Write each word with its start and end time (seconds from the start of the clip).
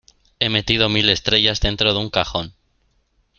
He 0.39 0.49
metido 0.49 0.89
mil 0.89 1.07
estrellas 1.09 1.59
dentro 1.61 1.93
de 1.93 1.99
un 1.99 2.09
cajón. 2.09 2.55